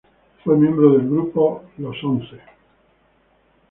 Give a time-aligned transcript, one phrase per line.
[0.43, 2.39] Fue miembro del grupo "Los Once".